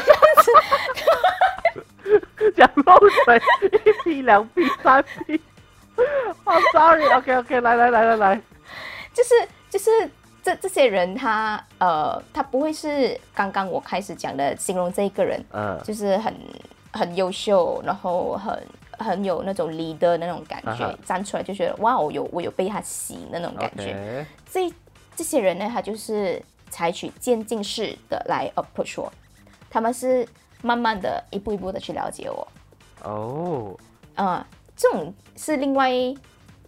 [2.55, 3.41] 讲漏水，
[3.85, 5.39] 一批、两批、三批。
[6.43, 8.41] 哦、s o r r y o k OK，来来来来来，
[9.13, 9.35] 就是
[9.69, 10.09] 就是
[10.43, 15.79] 这这些人他呃他不会是刚刚我开始讲的形容这一个人，嗯。
[15.83, 16.35] 就是很
[16.91, 18.67] 很优秀，然后很
[18.99, 24.25] 很有那种 leader 的那种感觉啊站出来就觉得哇，我有我有被他吸引的那种感觉。
[24.49, 24.71] 这
[25.15, 29.11] 这些人呢，他就是采取渐进式的来 approach 我，
[29.69, 30.27] 他们是
[30.61, 32.47] 慢慢的一步一步的去了解我，
[33.03, 33.77] 哦，
[34.15, 34.43] 嗯，
[34.75, 35.89] 这种是另外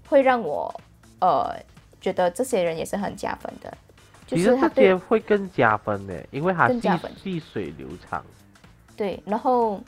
[0.07, 0.73] 会让我
[1.19, 1.55] 呃
[2.03, 3.73] 觉得这些人也是很加分的，
[4.27, 7.09] 就其是他些会更加分呢，因为他细更加分。
[7.15, 8.21] 细水流长。
[8.97, 9.81] 对，然后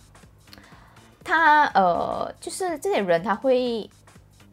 [1.24, 3.90] 他呃就是这些人他会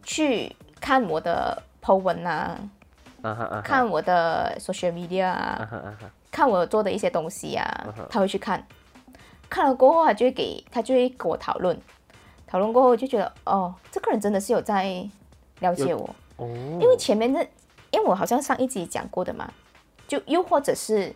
[0.02, 2.58] 去看我的 po 文啊，
[3.62, 5.96] 看我的 social media 啊
[6.32, 8.66] 看我做的一些东西啊他会去看，
[9.48, 11.78] 看了过后，他就会给他就会跟我讨论，
[12.46, 15.08] 讨论过后就觉得哦，这个人真的是有在
[15.60, 17.40] 了解我，哦，因为前面那，
[17.90, 19.50] 因为我好像上一集讲过的嘛，
[20.08, 21.14] 就又或者是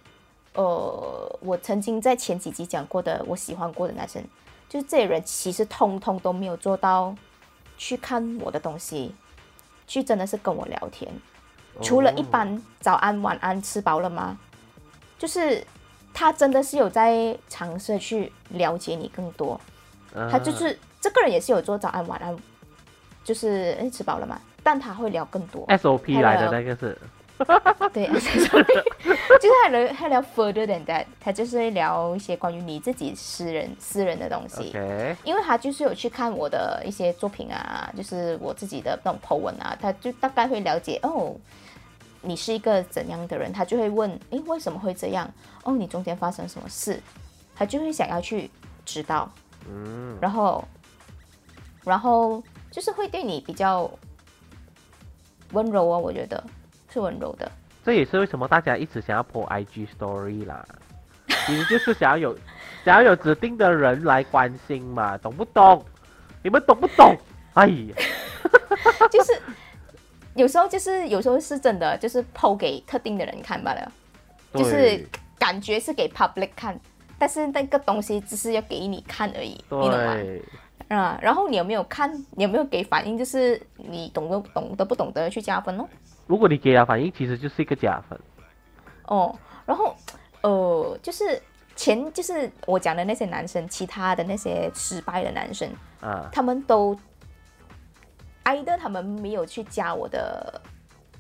[0.55, 4.23] 呃，我曾经在前几集讲过的，我喜欢过的男生，
[4.69, 7.15] 就是这些人其实通通都没有做到
[7.77, 9.15] 去看我的东西，
[9.87, 11.13] 去真的是跟我聊天。
[11.83, 14.39] 除了一哦般早安、晚安、吃饱了吗？
[15.19, 15.63] 就是
[16.15, 19.61] 他真的是有在尝试去了解你更多。
[20.15, 22.35] 嗯他就是这个人也是有做早安、晚安，
[23.23, 24.41] 就是诶吃饱了吗？
[24.67, 26.99] 但他会聊更多，SOP 来的那个是，
[27.95, 34.73] 对，SOP，就是他聊他聊 further than that，他就是会聊一些关于你自己私人私人的东西。
[35.23, 41.37] 因为他就是有去看我的一些作品啊，就是我自己的那种 po 文啊，他就大概会了解哦，
[42.23, 45.31] 你是一个怎样的人，他就会问，诶，为什么会这样？
[45.63, 47.01] 哦，你中间发生什么事？
[47.55, 48.51] 他就会想要去
[48.85, 49.31] 知道，
[49.71, 50.65] 嗯，然后，
[51.85, 53.89] 然后就是会对你比较
[55.53, 56.43] 温柔啊，我觉得
[56.93, 57.51] 是温柔的。
[57.85, 60.67] 这也是为什么大家一直想要 po IG Story 啦，
[61.47, 62.39] 其实就是想要有
[62.85, 65.85] 想要有指定的人来关心嘛，懂不懂？
[66.43, 67.17] 你们懂不懂？
[67.55, 67.95] 哎呀，
[69.11, 69.33] 就是
[70.35, 73.93] 有时候就是有时候是真的，就是剖给特定的人看罢了，
[74.53, 75.07] 就是
[75.39, 76.79] 感觉是给 public 看，
[77.19, 80.17] 但是那个东西只是要给你看而已，你懂吗？
[80.89, 82.13] 对，啊，然后你有没有看？
[82.33, 83.17] 你有没有给反应？
[83.17, 85.89] 就是你懂不懂得不懂得去加分哦？
[86.27, 88.19] 如果你给了反应，其实就是一个加分。
[89.07, 89.35] 哦，
[89.65, 89.95] 然后
[90.43, 91.41] 呃，就是
[91.77, 96.99] 前就是我讲的那些男生，其他的那些失败的男生，啊，他们都
[98.43, 100.61] 挨的，他们没有去加我的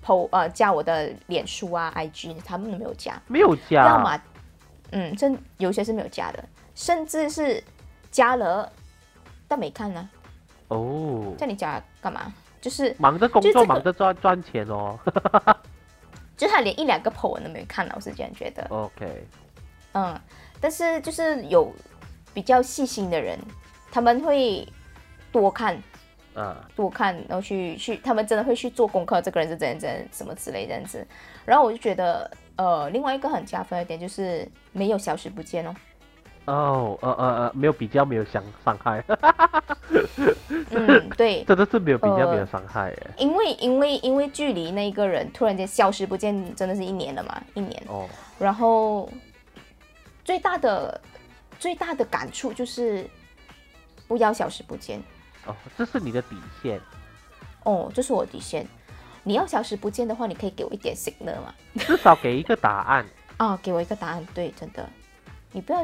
[0.04, 4.20] PO 呃加我的脸书啊 IG，他们都没有加，没有加，要么
[4.90, 7.62] 嗯，真有些是没有加的，甚至是
[8.10, 8.70] 加了
[9.48, 10.08] 但没看呢、
[10.68, 12.32] 哦，在你家干嘛？
[12.60, 14.98] 就是忙着工作，就这个忙着赚赚钱哦。
[16.36, 18.66] 就是他连一两个 po 文都没看了，我是这样觉得。
[18.68, 19.26] OK，
[19.92, 20.20] 嗯，
[20.60, 21.72] 但是就是有
[22.34, 23.38] 比较细心的人，
[23.90, 24.66] 他们会
[25.32, 25.80] 多看
[26.34, 31.06] 啊，多看，然后去去，他们真的会去做功课，这个人是怎样怎样什么之类这样子。
[31.46, 35.74] 然后我就觉得，呃，另外一个很加分的点就是没有消失不见哦。
[36.46, 39.04] 哦，呃呃呃，没有比较，没有伤伤害，
[40.70, 43.10] 嗯， 对，真的是没有比较，呃没有伤害耶。
[43.18, 47.82] 因为因为因为距离那个人突然间消失不见，真的是一年了嘛，一年。
[47.88, 49.10] 哦，然后
[50.24, 51.00] 最大的
[51.58, 53.08] 最大的感触就是
[54.06, 55.02] 不要消失不见。
[55.46, 56.80] 哦，这是你的底线。
[57.64, 58.66] 哦，这是我底线。
[59.24, 61.52] 你要消失不见的话，你可以给我一点 signal 嘛？
[61.78, 63.04] 至少给一个答案。
[63.38, 64.24] 啊， 给我一个答案。
[64.32, 64.88] 对，真的，
[65.50, 65.80] 你不要，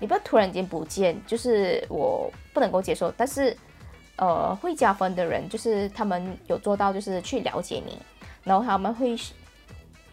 [0.00, 3.12] 你不要突然间不见，就是我不能够接受。
[3.16, 3.56] 但是，
[4.16, 7.98] 呃，会加分的人，就是他们有做到，就是去了解你，
[8.42, 9.14] 然后他们会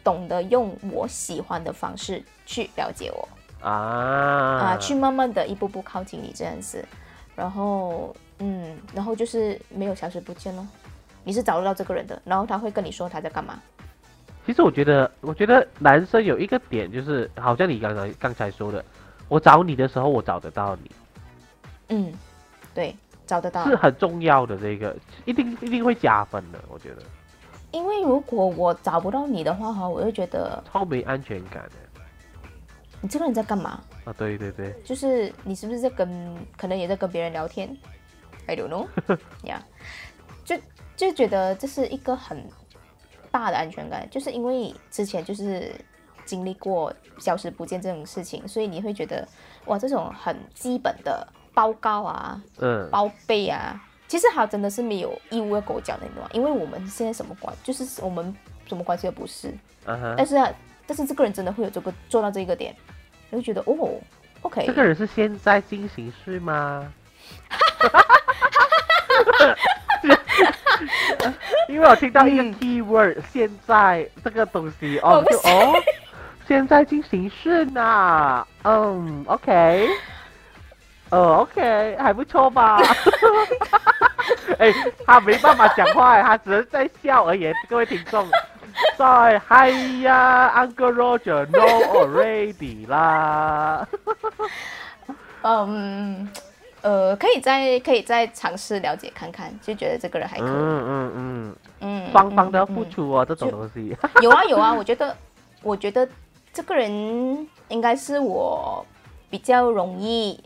[0.03, 3.27] 懂得用我喜欢的方式去了解我。
[3.61, 6.85] 啊啊，去慢慢的一步步靠近你这样子，
[7.35, 10.67] 然后嗯，然后就是没有消失不见咯。
[11.23, 13.59] 你是找得到这个人的，然后他会跟你说他在干嘛。
[14.45, 18.85] 其实我觉得，我觉得男生有一个点就是，好像你刚才刚才说的，
[19.27, 20.91] 我找你的时候我找得到你，
[21.89, 22.13] 嗯，
[22.73, 23.75] 对，找得到是。
[23.75, 24.57] 很重要的。
[24.57, 27.03] 这个一定一定会加分的，我觉得
[27.71, 31.71] 因为如果我找不到你的话哈，我就觉得超没安全感的。
[33.01, 33.79] 你这个人在干嘛？
[34.05, 37.75] 啊，对对对，就是你是不是在跟，可能也在跟别人聊天
[38.47, 38.87] ？I don't know
[39.43, 39.61] 呀、
[40.43, 40.57] 就
[40.95, 42.43] 就觉得这是一个很
[43.29, 45.75] 大的安全感，就是因为之前就是
[46.27, 49.27] 经历过消失不见这种事情，所以你会觉得
[49.65, 56.29] 哇，这种很基本的报告啊、嗯，报备啊，其实他真的是没有义务要跟我讲的，你懂吗？
[56.33, 58.35] 因为我们现在什么关，就是我们
[58.67, 59.47] 什么关系都不是，
[59.85, 60.13] 啊哈。
[60.17, 60.51] 但，是啊，
[60.85, 62.75] 但是这个人真的会有这个做到这个点，
[63.29, 63.95] 你会觉得哦
[64.41, 66.91] ，OK，这个人是现在进行式吗？
[71.67, 72.53] 因为我听到一个嗯。
[72.55, 75.73] keyword，、现在这个东西哦，就哦，
[76.47, 79.87] 现在进行式呢，嗯，OK，
[81.09, 82.79] 呃，OK，还不错吧？
[84.59, 84.73] 哎，
[85.05, 88.25] 他没办法讲话，他只是在笑而已，各位听众。
[88.95, 89.69] 在嗨
[90.01, 93.87] 呀，Uncle Roger know already 啦。
[95.41, 96.29] 嗯，
[96.81, 103.97] 呃，可以再可以再尝试了解看看，就觉得这个人还可以，嗯嗯嗯，嗯，双方都要嗯付出哦，这种就东西。
[104.01, 105.15] 嗯有啊有啊，我觉得
[105.63, 106.07] 我觉得
[106.57, 108.83] 这个人应该是我
[109.29, 110.43] 比较容易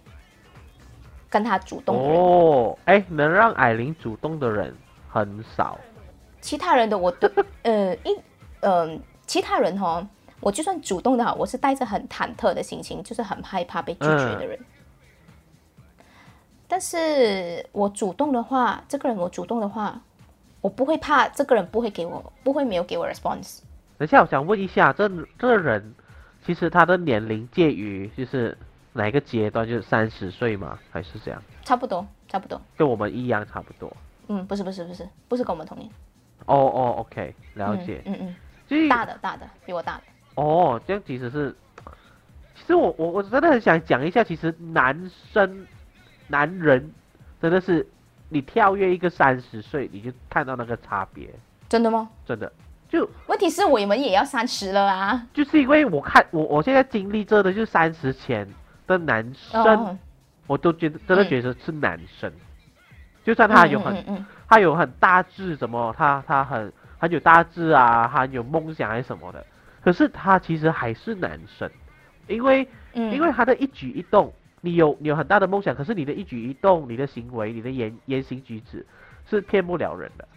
[1.29, 4.75] 跟他主动的人，哦，哎，能让艾琳主动的人
[5.09, 5.79] 很少。
[6.41, 7.31] 其他人的我都
[7.63, 8.19] 呃一
[8.59, 10.05] 呃其他人哈，
[10.41, 14.59] 我就算主动的哈，我是带着很忐忑的心情，就是很害怕被拒绝的人。
[16.67, 20.01] 但是我主动的话，这个人我主动的话，
[20.59, 23.59] 我不会怕这个人不会给我，不会没有给我 response。
[23.97, 25.07] 等一下，我想问一下，这
[25.39, 25.93] 这个人
[26.43, 28.57] 其实他的年龄介于就是
[28.93, 29.67] 哪一个阶段？
[29.67, 30.77] 就是三十岁吗？
[30.91, 31.41] 还是这样？
[31.63, 32.59] 差不多，差不多。
[32.75, 33.95] 跟我们一样差不多。
[34.27, 35.89] 嗯，不是，不是，不是，不是跟我们同年。
[36.45, 38.01] 哦哦，OK，了解。
[38.05, 38.35] 嗯嗯
[38.67, 40.03] 就是嗯，大的大的，比我大的。
[40.35, 41.55] 哦，这样其实是，
[42.55, 45.67] 其实我我我真的很想讲一下，其实男生
[46.27, 46.91] 男人
[47.41, 47.85] 真的是
[48.29, 51.29] 你跳跃一个三十岁，你就看到那个差别，
[51.69, 52.09] 真的吗？
[52.25, 52.51] 真的
[52.91, 55.25] 就问题是我们也要三十了啊。
[55.33, 58.45] 就是因为我看我我现在经历这的就是三十前
[58.85, 59.97] 的男生，哦，
[60.45, 62.29] 我都觉得真的觉得是男生，
[63.23, 64.25] 就算他有很、嗯嗯嗯。
[64.49, 69.45] 他有很大志，什么他他很很有大志啊，他很有梦想还是什么的，
[69.81, 71.71] 可是他其实还是男生，
[72.27, 78.85] 因为嗯，因为他的一举一动，你有你有很大的梦想，可是你的一举一动、你的行为、你的言言行举止
[79.29, 80.27] 是骗不了人的。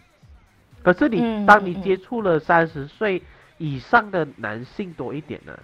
[0.85, 3.19] 可是你嗯当你接触了三十岁
[3.57, 5.57] 以上的男性多一点呢，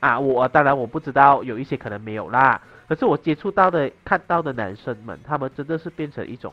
[0.00, 6.52] 啊，我当然我不知道有一些可能没有啦，可是我接触到的看到的男生们，他们真的是变成一种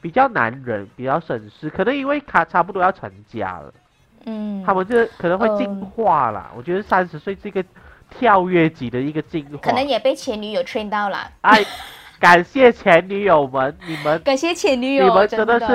[0.00, 3.74] 比较男人、比较绅士，可能因为他差不多要成家了。
[4.26, 6.52] 嗯，他们就可能会进嗯化啦。
[6.56, 7.64] 我觉得三十岁这个
[8.08, 9.58] 跳跃级的一个进化。
[9.60, 11.28] 可能也被前女友 train 到了。
[11.40, 11.64] 哎，
[12.20, 15.66] 感谢前女友们，你们感谢前女友你，们真的是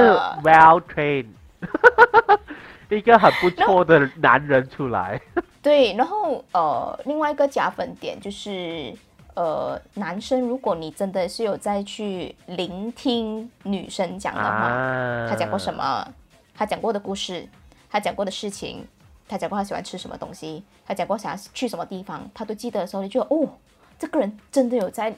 [0.43, 1.28] well trained，
[2.89, 5.19] 一个很不错的男人出来。
[5.62, 8.93] 对，然后呃，另外一个加分点就是，
[9.34, 15.73] 呃，男生如果你真的是有在去聆听女生讲的话，啊，她讲过什？
[15.73, 16.08] 么，
[16.56, 17.47] 他讲过的故事，
[17.89, 18.86] 他讲过的事情，
[19.28, 23.49] 他讲过他喜欢吃什么东西，他讲过想要去什么地方，他都记得的时候，你就哦，
[23.97, 25.15] 这个人真的有在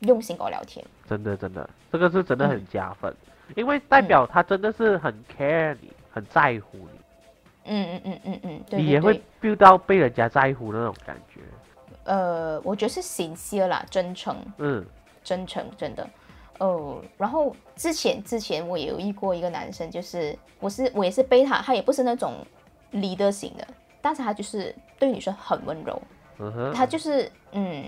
[0.00, 0.84] 用心跟我聊天。
[1.06, 3.14] 真的真的，这个是真的很嗯加分，
[3.54, 6.98] 因为代表他真的是很 care 你，很在乎你，
[7.66, 11.40] 嗯嗯嗯嗯嗯，对对你也会对，feel 到被人家在乎的那种感觉。
[12.04, 14.36] 呃，我觉得是 sincere 啦，真诚。
[14.58, 14.84] 嗯
[15.22, 16.06] 真诚，真的。
[16.58, 22.34] 哦，然后之前之前我也有遇过一个男生，就是我是我也是被他，他也不是那种
[22.92, 23.66] leader 型的，
[24.02, 26.00] 但是他就是对女生很温柔，
[26.38, 27.84] 嗯哼，他就是嗯，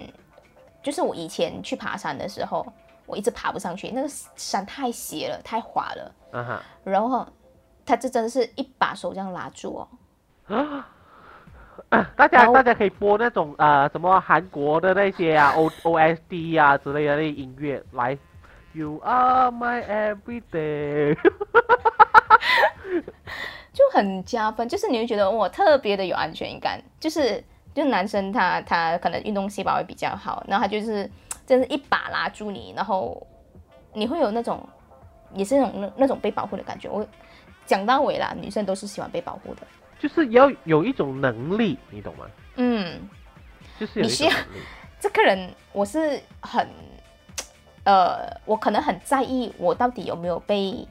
[0.82, 2.66] 就是我以前去爬山的时候，
[3.06, 6.14] 我一直爬不上去，那个山太斜了，太滑了。
[6.84, 7.26] 然后
[7.84, 9.86] 他这真的是一把手这样拉住
[10.48, 10.84] 哦，
[11.88, 18.18] 啊大家大家可以播那种呃什么韩国的那些啊 O O S D 啊之类的那音乐来
[18.72, 21.16] ，You are my everyday
[23.72, 27.42] 就很加分，就是你会觉得我特别的有安全感，就是
[27.74, 31.08] 就男生他他可能运动细胞会比较好，然后他就是
[31.46, 33.24] 真是一把拉住你，然后
[33.92, 34.68] 你会有那种
[35.32, 36.88] 也是那种那那种被保护的感觉。
[36.88, 37.06] 我
[37.64, 39.62] 讲到尾啦，女生都是喜欢被保护的，
[39.98, 42.26] 就是要有一种能力，你懂吗？
[42.56, 43.00] 嗯，
[43.78, 44.62] 就是有一你需要种能力。
[44.98, 46.68] 这个人我是很
[47.84, 50.86] 呃，我可能很在意我到底有没有被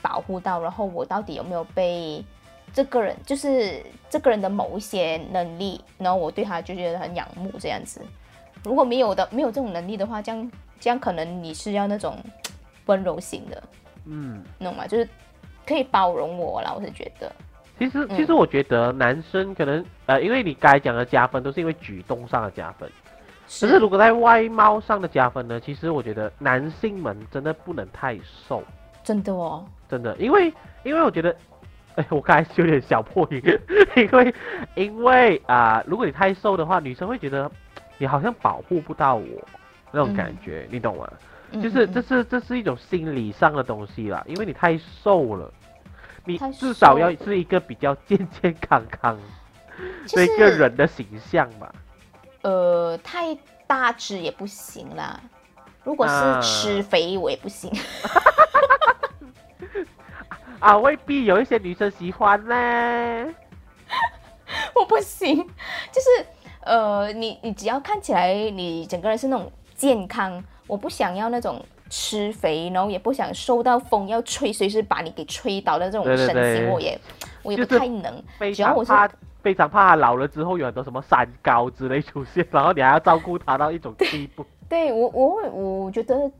[0.00, 2.24] 保护到，然后我到底有没有被
[2.72, 8.00] 这个人，就是这个人的某一些能力，然后我对他就觉得很仰慕这样子。
[8.64, 12.16] 如果没有的，没有这种能力的话，这样这样可能你是要那种
[12.86, 13.62] 温柔型的，
[14.06, 14.86] 嗯，你懂吗？
[14.86, 15.08] 就是
[15.66, 17.30] 可以包容我啦，我是觉得，
[17.78, 18.16] 其实嗯。
[18.16, 22.90] 其实我觉得男生可能呃，因为你刚才讲的加分都是因为举动上的加分，
[23.46, 28.18] 可是如果在外貌上的加分呢，其实我觉得男性们真的不能太
[28.48, 28.62] 瘦。
[29.04, 30.52] 真的哦，真的，因为
[30.84, 31.34] 因为我觉得，
[31.94, 33.42] 哎，我刚才有点小破音，
[33.96, 34.34] 因为
[34.74, 37.50] 因为啊、如果你太瘦的话，女生会觉得
[37.98, 39.26] 你好像保护不到我
[39.90, 41.08] 那种感觉，你懂吗？
[41.50, 45.50] 嗯就是嗯这是这是一种心理上的东西啦，因为你太瘦了，
[46.24, 49.18] 你至少要是一个比较健健康康
[50.06, 51.74] 就的一个人的形象吧。
[52.42, 53.34] 呃，太
[53.66, 55.18] 大只也不行啦。
[55.84, 57.72] 如果啊是吃肥，我也不行。
[60.60, 62.54] 啊，未必有一些女生喜欢呢。
[64.74, 65.34] 我不行，
[65.90, 66.26] 就是
[66.68, 77.00] 呃，你你只要看起来你整个人是那种健康，我不想要那种吃肥，然后也不想受到风要吹，随时把你给吹倒的这种身形，对我也
[77.42, 78.22] 我也不太能。
[78.38, 84.44] 非只要我是常怕，非常怕他老了之后有很多什么三高之类出现，然后你还要照顾他到一种地步。
[84.68, 86.30] 对我我会我觉得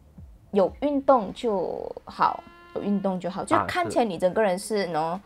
[0.51, 5.19] 有运动就好，有运动就好，就看起来你整个人是喏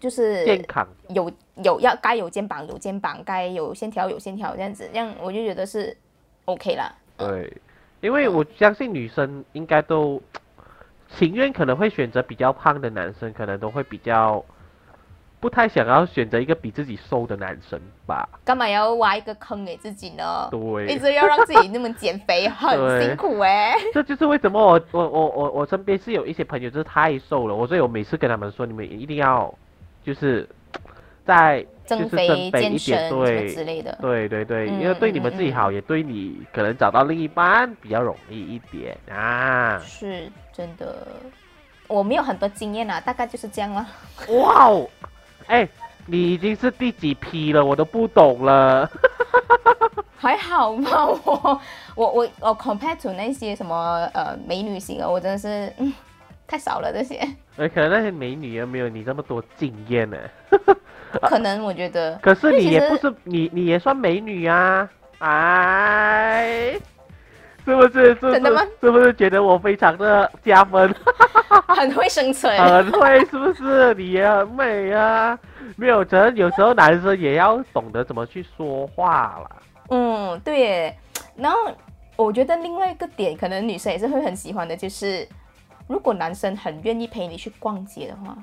[0.00, 0.86] 就是健康。
[1.08, 1.30] 有
[1.62, 5.96] 有要该有肩膀有肩膀，该有线条有线条这样子，这样我就觉得是
[6.44, 6.94] OK 啦。
[7.16, 7.52] 对，
[8.00, 10.22] 因为我相信女生应该都
[11.16, 14.44] 情愿可能会选择比较胖的男生，可能都会比较
[15.40, 18.28] 不太想要选择一个比自己瘦的男生吧。
[18.44, 20.48] 干嘛要挖一个坑给自己呢？
[20.50, 29.52] 对一直要让自己那么减肥，很辛苦哎、这就是为什么我我我我我身边是有一些朋友就是太瘦了，我所以我每次跟他们说，你们一定要
[30.08, 30.48] 就是
[31.22, 33.10] 在就是增肥、一健身
[33.46, 33.94] 之类的。
[34.00, 39.78] 对对对，嗯因为对你们自己好，也对你可能找到另一半比较容易一点啊。
[39.84, 41.06] 是真的，
[41.88, 43.86] 我没有很多经验啊，大概就是这样了。
[44.28, 44.88] 哇哦，
[45.46, 45.68] 哎，
[46.06, 48.90] 你已经是第几批了，我都不懂了。
[50.16, 51.60] 还好吧，我
[51.96, 55.92] 我我我 compare to 那些什么呃美女型啊，我真的是嗯
[56.46, 57.20] 太少了这些，
[57.58, 60.16] 哎，可能那些美女也没有你这么多经验呢。
[61.22, 62.18] 可能我觉得。
[62.22, 64.88] 可是你也不是你，你也算美女啊，
[65.18, 66.72] 哎，
[67.64, 68.06] 是不是？
[68.08, 68.86] 是不真的吗是？
[68.86, 70.94] 是不是觉得我非常的加分？
[71.68, 73.92] 很会生存，很会，是不是？
[73.94, 75.38] 你也很美啊。
[75.76, 79.56] 没有，可能有时候男生也要懂得怎么去说话啦。
[79.90, 80.96] 嗯，对耶。
[81.36, 81.58] 然后
[82.16, 85.26] 我觉得另外一个点，可能女生也是会很喜欢的，就是
[85.88, 88.36] 如果男生很愿意陪你去逛街的话，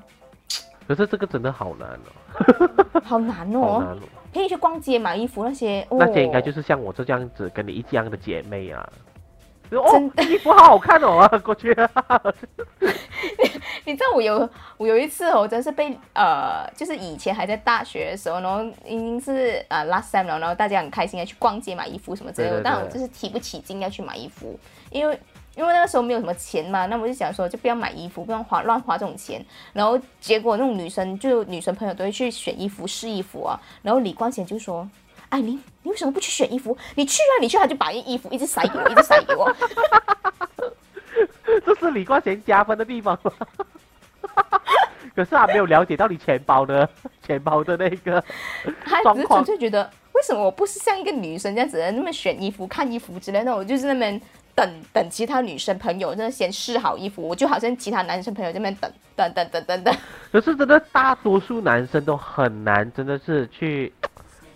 [0.86, 4.00] 可是这个真的好难哦， 好难好哦，难哦。
[4.32, 8.86] 陪你去逛街买衣服那些，哦、那些应该就是像我这样子跟你一样的姐妹啊。
[9.70, 11.68] 真，的衣服好好看哦，啊 过去。
[13.84, 24.58] 你知道我有我有一次哦，我真是被呃，就是以前还在大学的时候，然后已经是呃 last time 了，然后大家很开心的去逛街买衣服什么之类的，对对对但我就是提不起劲要去买衣服，
[24.90, 25.18] 因为
[25.54, 34.88] 因为那个时候没有什么钱嘛，那我就想说就不要买衣服，不要花乱花这种钱，然后结果那种女生就女生朋友都会去选衣服试衣服啊，然后李光贤就说。
[35.30, 36.76] 哎，你你为什么不去选衣服？
[36.94, 37.56] 你去啊，你去！
[37.56, 39.52] 他就把衣服一直塞给我，一直塞给我。
[41.64, 43.32] 这是李冠贤加分的地方吗？
[45.14, 46.88] 可是他没有了解到你钱包的
[47.26, 48.22] 钱包的那个
[48.84, 53.54] 他只是状况纯粹觉得，为什么我不是像一个女生这样子的那么选衣服、看衣服之类的？
[53.54, 54.20] 我就是那边
[54.54, 59.96] 等等其他女生朋友那先试好衣服，我就好像其他男生朋友这边等等等等等等。
[60.30, 63.90] 可是真的大多数男生都很难，真的是去，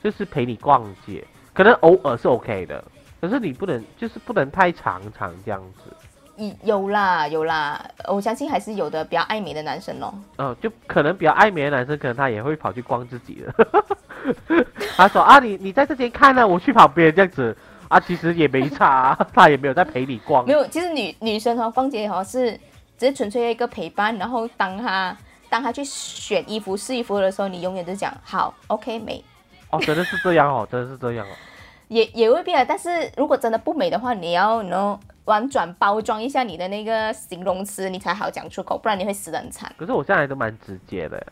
[0.02, 2.82] 就是陪你逛街，可能偶尔是 OK 的，
[3.20, 10.14] 可是你不能，就是不能太常常这样子，有啦有啦，我相信还是有的比较爱美的男生哦。
[10.38, 14.64] 嗯、就可能比较爱美的男生，可能他也会跑去逛自己的，
[14.96, 17.54] 他说啊，你你在这边看呢、我去旁边这样子
[17.88, 22.58] 啊，其实也没差、啊， 他也没有在陪你逛没，有，其实女女生哦逛街哦是
[22.96, 25.14] 只是纯粹一个陪伴，然后当她
[25.50, 29.22] 当她去选衣服试衣服的时候，你永远都讲好 OK 美。
[29.70, 31.30] 哦，真的是这样哦，真的是这样哦。
[31.88, 39.72] 也也未必啊，但是如果真的不美的话，你要能婉转包装一下你的那个形容词，你才好讲出口，不然你会死的很惨。
[39.76, 41.26] 可是我现在都蛮直接的，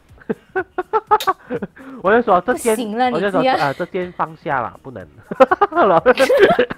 [2.03, 5.07] 我就说这件行了，我就说啊、这件放下了，不能，
[5.71, 6.05] 然后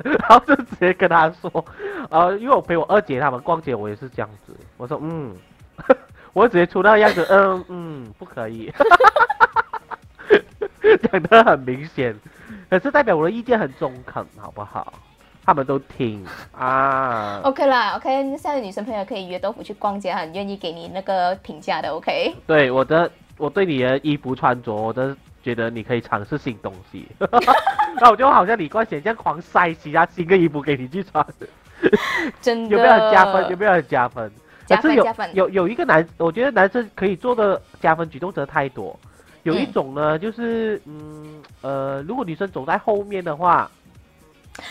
[0.04, 1.64] 然后就直接跟他说，
[2.10, 5.34] 呃，因为我陪我二姐他们逛街，我也是这样子，我说嗯，
[6.34, 8.70] 我直接出那个样子，嗯嗯，不可以，
[11.10, 12.14] 讲得很明显，
[12.68, 14.92] 可是代表我的意见很中肯，好不好？
[15.44, 17.40] 他们都听啊。
[17.44, 22.34] OK 啦，OK，现在女生朋友可以约豆腐去逛街，很愿意给你那个评价的，OK。
[22.46, 27.08] 对我的，我对你的衣服穿着，我都觉得你可以尝试新东西。
[28.00, 31.26] 那我就好像李冠贤这样狂塞其他新的衣服给你去穿，
[32.40, 33.48] 真的有没有很加分？
[33.50, 34.30] 有没有很加分？
[34.66, 34.76] 加
[35.12, 38.96] 分有有一个男，我觉得男生可以做的加分举动真的太多。
[39.42, 43.70] 有一嗯种呢，就是嗯呃，如果女生走在后面的话，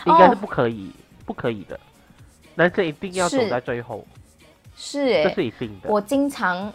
[0.05, 0.91] 应该是哦不可以，
[1.25, 1.79] 不可以的。
[2.55, 4.05] 男生一定要走在最后，
[4.75, 5.89] 是诶、这是一定的。
[5.89, 6.71] 我经常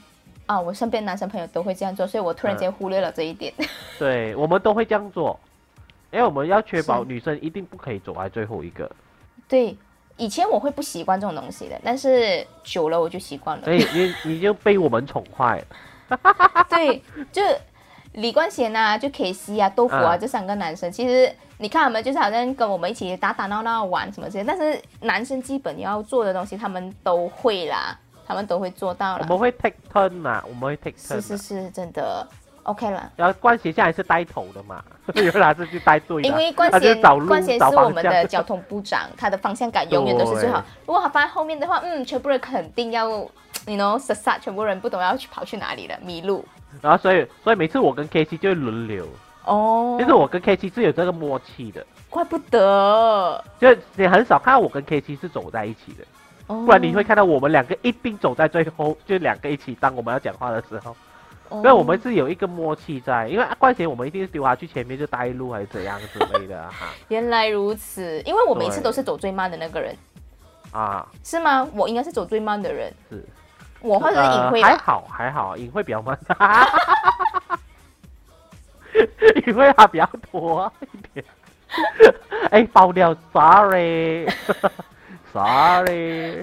[0.46, 3.52] 啊，我身边男生朋友都会这样做，所以我突然间忽略了这一点。
[3.98, 5.38] 对，我们都会这样做，
[6.10, 8.90] 因为我们要确保女生一定不可以走在最后一个。
[9.46, 9.76] 对，
[10.16, 13.74] 以前我会不习惯这种东西的，但是久了我就习惯了所。
[13.74, 16.16] 以你你就被我们宠坏了。
[16.70, 17.42] 对，就
[18.14, 29.20] 李冠贤啊，就 K C 啊，豆腐啊，啊这三个男生，其实你看他们就是好像跟我们一起打打闹闹玩什么之类，但是男生基本要做的东西，他们都会啦，他们都会做到啦。
[29.22, 31.20] 我们会 take turn 呐、我们会 take turn 是啊。
[31.20, 32.24] 是是，真的
[32.62, 33.10] OK 了。
[33.16, 34.82] 然后冠贤现在是带头的嘛，
[35.14, 36.28] 原来是去带队的。
[36.28, 40.62] 因为冠贤冠贤是我们的交通部长，他的方向感永远都是最好。
[40.86, 43.08] 如果他放在后面的话，嗯，全部人肯定要，
[43.66, 46.44] 你 know，s a 全部人不懂要去跑去哪里了，迷路。
[46.80, 49.06] 然后所以所以每次我跟 K 七就会轮流，
[49.44, 56.04] 哦，其实我跟 K 七是有这个默契的，怪不得，就你很少看到我跟 K 七是走在一起的，
[56.46, 60.96] 不不然你会看到我们两个一并走在最后，就两个一起当我们要讲话的时候，
[61.48, 69.96] 哦，所以我们是有一个默契在，因为冠贤我们一定是丢他去前面就带路还是怎样之类的哈 原来如此，因为我每次都是走最慢的那个人，
[70.72, 71.06] 啊。
[71.22, 71.66] 是吗？
[71.74, 73.24] 我应该是走最慢的人，是。
[73.84, 74.68] 我或者是呃隐晦吧。
[74.68, 76.18] 还好还好，隐晦比较慢，
[79.46, 81.22] 隐晦它比较多一点。
[82.50, 84.32] 哎，爆料，sorry，sorry，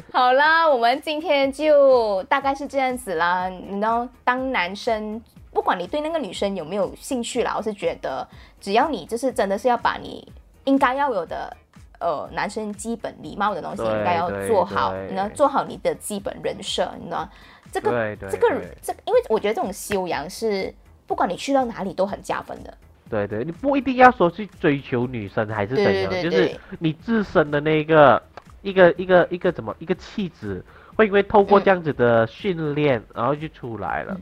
[0.13, 3.47] 好啦，我们今天就大概是这样子啦。
[3.47, 5.19] 你知道，当男生，
[5.51, 8.27] 不管你对那个女生有没有兴趣啦，我是觉得，
[8.59, 10.31] 只要你就是真的是要把你
[10.65, 11.55] 应该要有的。
[12.01, 17.29] 呃，男生基本礼貌的东西应该要做好，对你要做好你的基本人设，你知道吗？
[17.71, 20.73] 这个这个对这，因为我觉得这种修养是
[21.07, 22.73] 不管你去到哪里都很加分的。
[23.09, 28.21] 对对，你不一定要说去追求女生还是怎样，对对对就是你自身的那个
[28.61, 30.63] 一个一个一个怎么一个气质，
[30.95, 34.17] 会因为透过嗯这样子的训练，然后就出来了、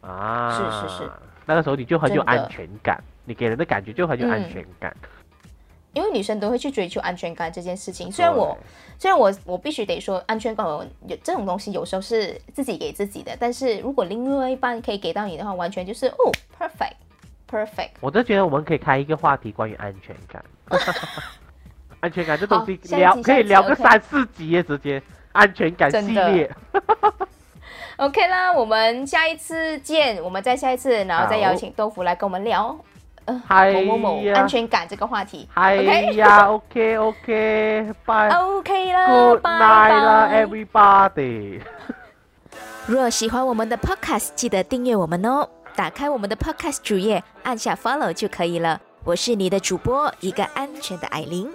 [0.00, 0.50] 啊。
[0.50, 1.10] 是是是，
[1.44, 4.96] 那个时候你就很有安全感，你给人的感觉就很有安嗯全感。
[5.92, 8.56] 因为女生都会去追求安全感这件事情，虽然我
[8.98, 16.94] 虽然我我必须得说，安全感有有这种东西有时候是自己给自己的，但是如果另外一半可以给到你的话，完全就是哦，perfect
[17.50, 17.90] perfect。
[18.00, 20.44] 我就觉得我们可以开一个话题关于安全感，
[22.00, 25.02] 安全感这东西聊可以聊个三四集耶，直接。
[25.32, 26.50] 安全感系列。
[27.98, 32.76] OK 啦，我们下一次见，我们再下一次，然后再邀请豆腐来跟我们聊
[33.30, 35.48] 呃嗨某某某呀安全感这个话题。
[35.54, 40.28] 哎 OK 呀，OK OK，拜 OK 啦 Good 拜 night 啦。
[40.32, 41.60] ，everybody。
[42.86, 45.48] 若喜欢我们的 Podcast，记得订阅我们哦。
[45.76, 48.80] 打开我们的 Podcast 主页，按下 Follow 就可以了。
[49.04, 51.48] 我是你的主播，一个安全的艾琳。